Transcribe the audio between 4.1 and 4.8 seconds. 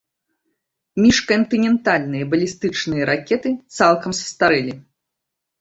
састарэлі.